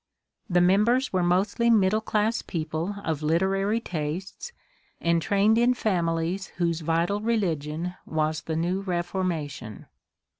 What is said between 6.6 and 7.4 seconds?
vital